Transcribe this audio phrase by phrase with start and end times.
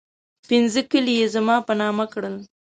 [0.47, 2.35] پنځه کلي یې زما په نامه کړل.